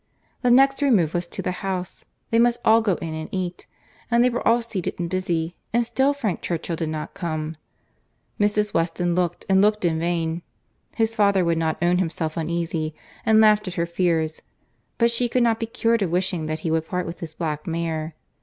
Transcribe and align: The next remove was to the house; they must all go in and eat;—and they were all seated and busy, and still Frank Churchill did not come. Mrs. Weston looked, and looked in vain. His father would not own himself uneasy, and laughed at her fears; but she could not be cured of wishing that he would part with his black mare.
The 0.41 0.49
next 0.49 0.81
remove 0.81 1.13
was 1.13 1.27
to 1.27 1.43
the 1.43 1.51
house; 1.61 2.05
they 2.31 2.39
must 2.39 2.57
all 2.65 2.81
go 2.81 2.95
in 2.95 3.13
and 3.13 3.29
eat;—and 3.31 4.23
they 4.23 4.31
were 4.31 4.47
all 4.47 4.63
seated 4.63 4.99
and 4.99 5.07
busy, 5.07 5.57
and 5.73 5.85
still 5.85 6.11
Frank 6.11 6.41
Churchill 6.41 6.75
did 6.75 6.89
not 6.89 7.13
come. 7.13 7.55
Mrs. 8.39 8.73
Weston 8.73 9.13
looked, 9.13 9.45
and 9.47 9.61
looked 9.61 9.85
in 9.85 9.99
vain. 9.99 10.41
His 10.95 11.13
father 11.15 11.45
would 11.45 11.59
not 11.59 11.77
own 11.83 11.99
himself 11.99 12.35
uneasy, 12.35 12.95
and 13.27 13.39
laughed 13.39 13.67
at 13.67 13.75
her 13.75 13.85
fears; 13.85 14.41
but 14.97 15.11
she 15.11 15.29
could 15.29 15.43
not 15.43 15.59
be 15.59 15.67
cured 15.67 16.01
of 16.01 16.09
wishing 16.09 16.47
that 16.47 16.61
he 16.61 16.71
would 16.71 16.87
part 16.87 17.05
with 17.05 17.19
his 17.19 17.35
black 17.35 17.67
mare. 17.67 18.15